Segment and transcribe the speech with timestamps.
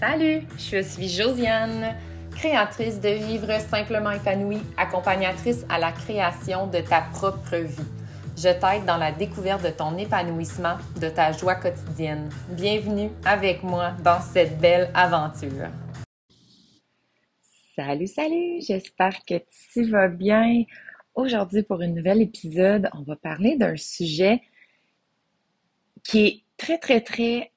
[0.00, 1.94] Salut, je suis Josiane,
[2.32, 7.90] créatrice de Vivre simplement épanouie, accompagnatrice à la création de ta propre vie.
[8.36, 12.28] Je t'aide dans la découverte de ton épanouissement, de ta joie quotidienne.
[12.50, 15.68] Bienvenue avec moi dans cette belle aventure.
[17.76, 19.34] Salut, salut, j'espère que
[19.72, 20.64] tu vas bien.
[21.14, 24.42] Aujourd'hui, pour un nouvel épisode, on va parler d'un sujet
[26.02, 27.52] qui est très, très, très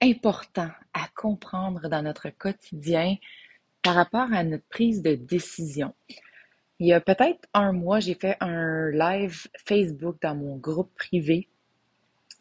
[0.00, 3.16] important à comprendre dans notre quotidien
[3.82, 5.94] par rapport à notre prise de décision.
[6.78, 11.48] Il y a peut-être un mois, j'ai fait un live Facebook dans mon groupe privé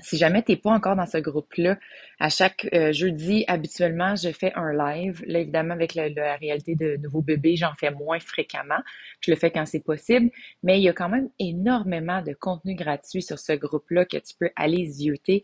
[0.01, 1.77] si jamais tu n'es pas encore dans ce groupe-là,
[2.19, 5.23] à chaque euh, jeudi, habituellement, je fais un live.
[5.25, 8.79] Là, évidemment, avec la, réalité de nouveaux bébés, j'en fais moins fréquemment.
[9.21, 10.29] Je le fais quand c'est possible.
[10.63, 14.35] Mais il y a quand même énormément de contenu gratuit sur ce groupe-là que tu
[14.39, 15.43] peux aller zioter.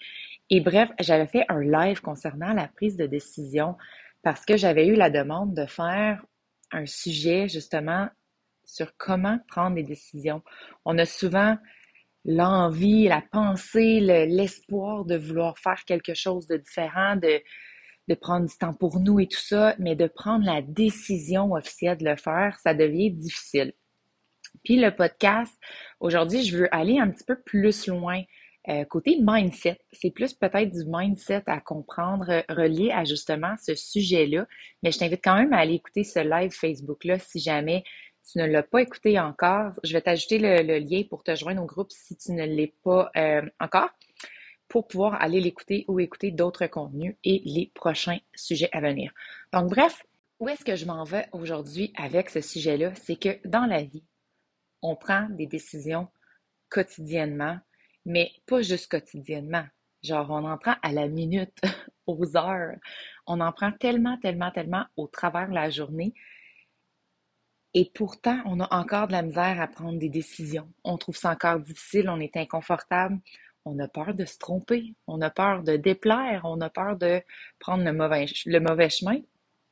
[0.50, 3.76] Et bref, j'avais fait un live concernant la prise de décision
[4.24, 6.24] parce que j'avais eu la demande de faire
[6.72, 8.10] un sujet justement
[8.66, 10.44] sur comment prendre des décisions.
[10.86, 11.58] On a souvent
[12.28, 17.42] l'envie, la pensée, l'espoir de vouloir faire quelque chose de différent, de,
[18.16, 22.06] prendre du temps pour nous et tout ça, mais de prendre la décision officielle de
[22.06, 23.74] le faire, ça devient difficile.
[24.64, 25.54] Puis le podcast,
[26.00, 28.22] aujourd'hui, je veux aller un petit peu plus loin.
[28.70, 34.46] Euh, côté mindset, c'est plus peut-être du mindset à comprendre relié à justement ce sujet-là,
[34.84, 37.86] mais je t'invite quand même à aller écouter ce live Facebook-là si jamais
[38.32, 41.66] tu ne l'as pas écouté encore, je vais t'ajouter le, lien pour te joindre au
[41.66, 43.90] groupe si tu ne l'es pas euh, encore,
[44.68, 49.14] pour pouvoir aller l'écouter ou écouter d'autres contenus et les prochains sujets à venir.
[49.54, 50.06] Donc, bref,
[50.40, 52.94] où est-ce que je m'en vais aujourd'hui avec ce sujet-là?
[52.96, 54.04] C'est que dans la vie,
[54.82, 56.10] on prend des décisions
[56.70, 57.58] quotidiennement,
[58.06, 59.66] mais pas juste quotidiennement.
[60.04, 61.58] Genre, on en prend à la minute,
[62.08, 62.76] aux heures.
[63.26, 66.14] On en prend tellement, tellement, tellement au travers de la journée
[67.74, 70.72] et pourtant, on a encore de la misère à prendre des décisions.
[70.84, 73.20] On trouve ça encore difficile, on est inconfortable,
[73.66, 77.22] on a peur de se tromper, on a peur de déplaire, on a peur de
[77.60, 79.20] prendre le mauvais, le mauvais chemin.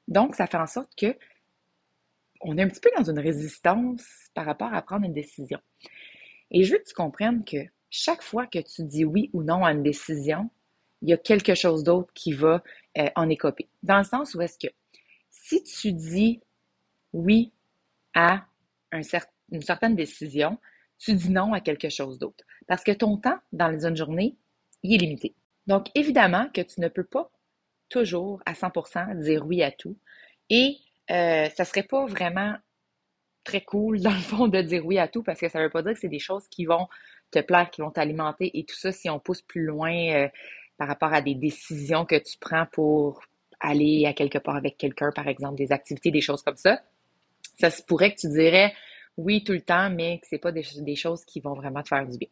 [0.07, 1.17] Donc, ça fait en sorte que
[2.41, 4.03] on est un petit peu dans une résistance
[4.33, 5.59] par rapport à prendre une décision.
[6.51, 7.57] Et je veux que tu comprennes que
[7.89, 10.49] chaque fois que tu dis oui ou non à une décision,
[11.01, 12.61] il y a quelque chose d'autre qui va
[12.97, 13.69] euh, en écoper.
[13.83, 14.71] Dans le sens où est-ce que
[15.31, 16.41] si tu dis
[17.13, 17.51] oui
[18.15, 18.45] à
[18.91, 20.57] une certaine décision,
[20.97, 22.43] tu dis non à quelque chose d'autre.
[22.67, 24.37] Parce que ton temps dans une journée,
[24.81, 25.35] il est limité.
[25.67, 27.29] Donc, évidemment que tu ne peux pas
[27.89, 29.97] toujours à 100% dire oui à tout.
[30.49, 30.77] Et
[31.11, 32.55] euh, ça serait pas vraiment
[33.43, 35.83] très cool, dans le fond, de dire oui à tout parce que ça veut pas
[35.83, 36.87] dire que c'est des choses qui vont
[37.31, 40.29] te plaire, qui vont t'alimenter et tout ça si on pousse plus loin euh,
[40.77, 43.21] par rapport à des décisions que tu prends pour
[43.59, 46.81] aller à quelque part avec quelqu'un, par exemple, des activités, des choses comme ça
[47.57, 48.73] ça se pourrait que tu dirais
[49.17, 52.05] oui tout le temps, mais que c'est pas des, choses qui vont vraiment te faire
[52.05, 52.27] du bien.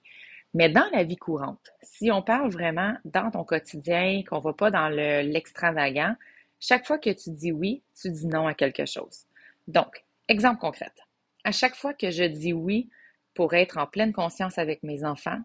[0.54, 4.70] Mais dans la vie courante, si on parle vraiment dans ton quotidien, qu'on va pas
[4.70, 6.16] dans l'extravagant,
[6.60, 9.26] chaque fois que tu dis oui, tu dis non à quelque chose.
[9.68, 10.92] Donc, exemple concret.
[11.44, 12.90] À chaque fois que je dis oui
[13.34, 15.42] pour être en pleine conscience avec mes enfants,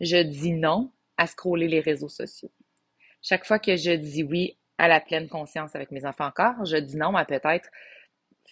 [0.00, 2.52] je dis non à scroller les réseaux sociaux.
[3.20, 6.76] Chaque fois que je dis oui à la pleine conscience avec mes enfants encore, je
[6.76, 7.68] dis non à peut-être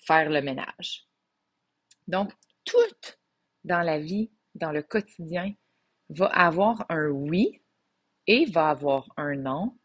[0.06, 1.06] faire le ménage.
[2.08, 2.32] Donc,
[2.64, 2.78] tout
[3.64, 5.52] dans la vie, dans le quotidien,
[6.08, 7.60] va avoir un oui
[8.26, 9.76] et va avoir un non,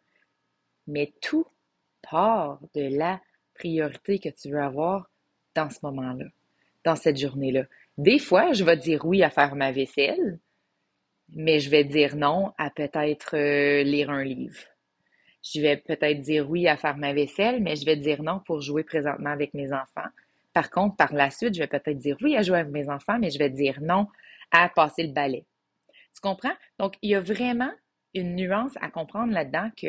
[0.88, 1.46] mais tout
[2.02, 3.22] part de la
[3.54, 5.10] priorité que tu veux avoir
[5.56, 6.26] dans ce moment-là,
[6.84, 7.66] dans cette journée-là.
[7.98, 10.40] Des fois, je vais dire oui à faire ma vaisselle,
[11.30, 14.60] mais je vais dire non à peut-être euh, lire un livre.
[15.54, 18.62] Je vais peut-être dire oui à faire ma vaisselle, mais je vais dire non pour
[18.62, 20.10] jouer présentement avec mes enfants.
[20.54, 23.20] Par contre, par la suite, je vais peut-être dire oui à jouer avec mes enfants,
[23.20, 24.08] mais je vais dire non
[24.52, 25.46] à passer le balai.
[26.14, 26.54] Tu comprends?
[26.80, 27.72] Donc, il y a vraiment
[28.14, 29.88] une nuance à comprendre là-dedans que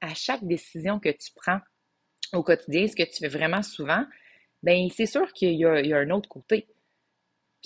[0.00, 1.60] à chaque décision que tu prends
[2.32, 4.04] au quotidien, ce que tu fais vraiment souvent,
[4.62, 6.66] ben c'est sûr qu'il y, a un autre côté.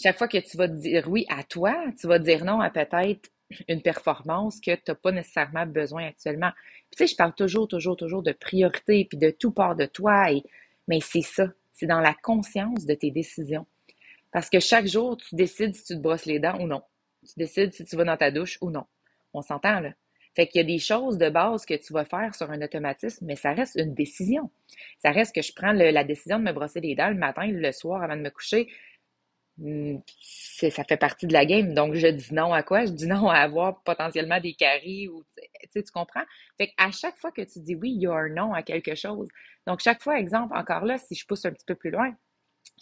[0.01, 3.31] Chaque fois que tu vas dire oui à toi, tu vas dire non à peut-être
[3.69, 6.51] une performance que tu n'as pas nécessairement besoin actuellement.
[6.91, 10.27] tu sais, je parle toujours, toujours, toujours de priorité, puis de tout part de toi,
[10.89, 13.67] mais c'est ça, c'est dans la conscience de tes décisions.
[14.31, 16.83] Parce que chaque jour, tu décides si tu te brosses les dents ou non.
[17.27, 18.85] Tu décides si tu vas dans ta douche ou non.
[19.35, 19.93] On s'entend, là.
[20.35, 23.27] Fait qu'il y a des choses de base que tu vas faire sur un automatisme,
[23.27, 24.51] mais ça reste une décision.
[24.99, 27.73] Ça reste que je prends la décision de me brosser les dents le matin, le
[27.73, 28.69] soir avant de me coucher.
[29.63, 31.75] Hmm, ça fait partie de la game.
[31.75, 32.85] Donc, je dis non à quoi?
[32.85, 35.25] Je dis non à avoir potentiellement des caries ou,
[35.73, 36.25] tu tu comprends?
[36.59, 38.95] Fait à chaque fois que tu dis oui, il y a un non à quelque
[38.95, 39.29] chose.
[39.67, 42.15] Donc, chaque fois, exemple, encore là, si je pousse un petit peu plus loin,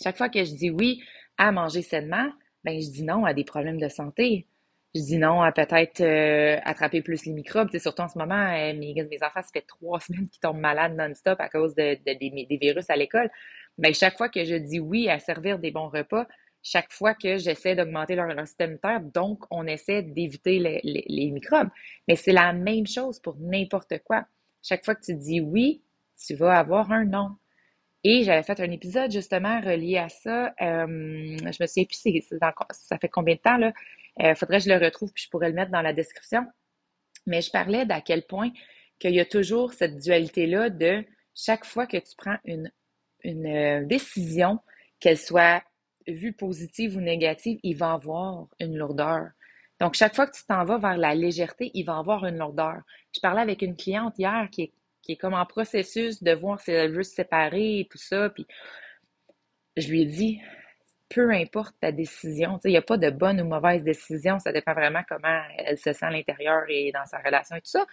[0.03, 1.03] chaque fois que je dis oui
[1.38, 2.31] à manger sainement,
[2.65, 4.47] ben, je dis non à des problèmes de santé.
[4.94, 7.71] Je dis non à peut-être euh, attraper plus les microbes.
[7.79, 10.97] surtout en ce moment, euh, mes, mes enfants, ça fait trois semaines qu'ils tombent malades
[10.97, 13.31] non-stop à cause de, des, virus à l'école.
[13.79, 16.27] Mais chaque fois que je dis oui à servir des bons repas,
[16.62, 21.70] chaque fois que j'essaie d'augmenter leur, système immunitaire, donc on essaie d'éviter les, les, microbes.
[22.06, 24.26] Mais c'est la même chose pour n'importe quoi.
[24.62, 25.82] Chaque fois que tu dis oui,
[26.24, 27.30] tu vas avoir un non.
[28.04, 30.54] Et j'avais fait un épisode justement relié à ça.
[30.60, 32.28] Euh, je me souviens plus,
[32.70, 33.72] ça fait combien de temps là?
[34.18, 36.46] Il faudrait que je le retrouve puis je pourrais le mettre dans la description.
[37.26, 38.50] Mais je parlais d'à quel point
[38.98, 41.04] qu'il y a toujours cette dualité-là de
[41.34, 42.70] chaque fois que tu prends une,
[43.22, 44.58] une euh, décision,
[44.98, 45.62] qu'elle soit
[46.12, 49.30] vue positive ou négative, il va avoir une lourdeur.
[49.80, 52.82] Donc, chaque fois que tu t'en vas vers la légèreté, il va avoir une lourdeur.
[53.14, 54.72] Je parlais avec une cliente hier qui est,
[55.02, 58.28] qui est comme en processus de voir si elle veut se séparer et tout ça.
[58.30, 58.46] Puis,
[59.76, 60.40] je lui ai dit,
[61.08, 64.74] peu importe ta décision, il n'y a pas de bonne ou mauvaise décision, ça dépend
[64.74, 67.86] vraiment comment elle se sent à l'intérieur et dans sa relation et tout ça.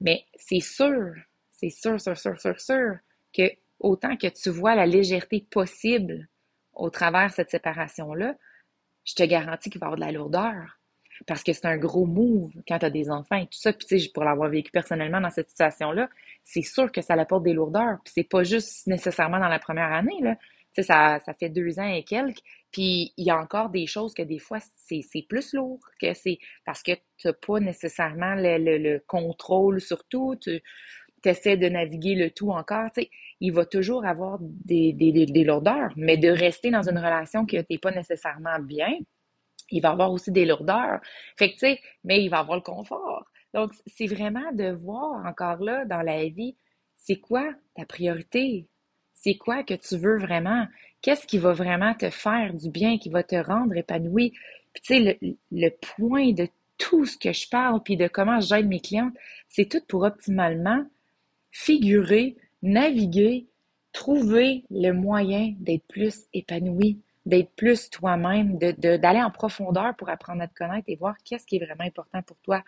[0.00, 1.14] Mais c'est sûr,
[1.50, 2.96] c'est sûr, sûr, sûr, sûr, sûr
[3.32, 6.28] que autant que tu vois la légèreté possible
[6.76, 8.34] au travers de cette séparation-là,
[9.04, 10.78] je te garantis qu'il va y avoir de la lourdeur.
[11.26, 13.72] Parce que c'est un gros move quand tu as des enfants et tout ça.
[13.72, 16.10] Puis, tu sais, pour l'avoir vécu personnellement dans cette situation-là,
[16.44, 17.98] c'est sûr que ça apporte des lourdeurs.
[18.04, 20.36] Puis, c'est pas juste nécessairement dans la première année, là
[20.82, 22.40] ça, ça fait deux ans et quelques.
[22.72, 26.38] Puis il y a encore des choses que des fois, c'est plus lourd que c'est
[26.64, 30.36] parce que tu n'as pas nécessairement le, contrôle sur tout.
[30.40, 30.62] Tu
[31.26, 32.88] essaies de naviguer le tout encore.
[32.94, 37.66] sais il va toujours avoir des, lourdeurs, mais de rester dans une relation que tu
[37.70, 38.96] n'es pas nécessairement bien,
[39.70, 41.00] il va avoir aussi des lourdeurs.
[41.36, 43.24] Fait que, tu sais, mais il va avoir le confort.
[43.52, 46.56] Donc, c'est vraiment de voir encore là dans la vie,
[46.96, 48.68] c'est quoi ta priorité?
[49.12, 50.66] C'est quoi que tu veux vraiment?
[51.02, 54.32] Qu'est-ce qui va vraiment te faire du bien, qui va te rendre épanoui?
[54.72, 55.18] Puis tu sais,
[55.50, 59.14] le, point de tout ce que je parle, puis de comment j'aide mes clientes,
[59.48, 60.84] c'est tout pour optimalement
[61.56, 63.46] figurer, naviguer,
[63.92, 70.42] trouver le moyen d'être plus épanoui, d'être plus toi-même, de, d'aller en profondeur pour apprendre
[70.42, 72.62] à te connaître et voir qu'est-ce qui est vraiment important pour toi.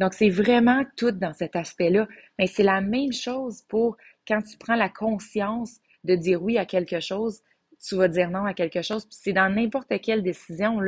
[0.00, 2.08] Donc, c'est vraiment tout dans cet aspect-là.
[2.40, 6.66] Mais c'est la même chose pour quand tu prends la conscience de dire oui à
[6.66, 7.40] quelque chose,
[7.80, 9.04] tu vas dire non à quelque chose.
[9.04, 10.80] Puis c'est dans n'importe quelle décision.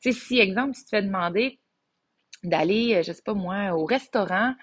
[0.00, 1.58] Tu sais, si, exemple, tu te fais demander
[2.44, 4.54] d'aller, je sais pas moi, au restaurant,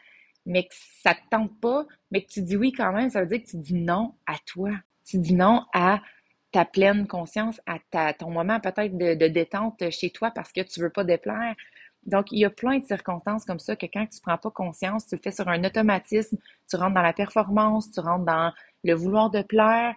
[0.46, 3.28] mais que ça te tente pas, mais que tu dis oui quand même, ça veut
[3.28, 4.72] dire que tu dis non à toi.
[5.06, 6.02] Tu dis non à
[6.52, 10.92] ta pleine conscience, à ton moment peut-être de, détente chez toi parce que tu veux
[10.92, 11.56] pas déplaire,
[12.06, 14.52] donc, il y a plein de circonstances comme ça que quand tu ne prends pas
[14.52, 16.38] conscience, tu le fais sur un automatisme,
[16.70, 18.52] tu rentres dans la performance, tu rentres dans
[18.84, 19.96] le vouloir de plaire,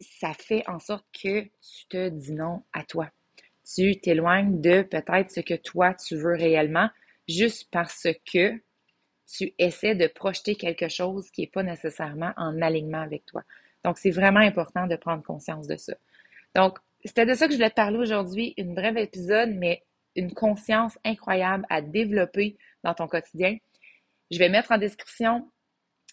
[0.00, 3.10] ça fait en sorte que tu te dis non à toi.
[3.64, 6.88] Tu t'éloignes de peut-être ce que toi tu veux réellement
[7.28, 8.60] juste parce que
[9.30, 13.42] tu essaies de projeter quelque chose qui n'est pas nécessairement en alignement avec toi.
[13.84, 15.94] Donc, c'est vraiment important de prendre conscience de ça.
[16.54, 18.54] Donc, c'était de ça que je voulais te parler aujourd'hui.
[18.56, 19.82] Une brève épisode, mais
[20.16, 23.56] une conscience incroyable à développer dans ton quotidien.
[24.30, 25.50] Je vais mettre en description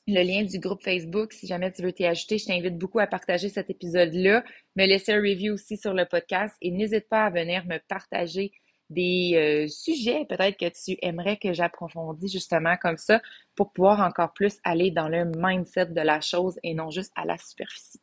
[0.08, 1.34] le lien du groupe Facebook.
[1.34, 4.44] Si jamais tu veux t'y ajouter, je t'invite beaucoup à partager cet épisode-là,
[4.76, 8.54] me laisser un review aussi sur le podcast et n'hésite pas à venir me partager
[8.90, 13.22] des euh, sujets peut-être que tu aimerais que j'approfondisse justement comme ça
[13.56, 17.26] pour pouvoir encore plus aller dans le mindset de la chose et non juste à
[17.26, 18.00] la superficie.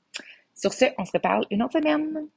[0.54, 2.28] Sur ce, on se reparle une autre semaine.